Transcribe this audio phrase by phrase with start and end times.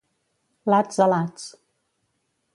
[0.75, 1.47] Lats a lats.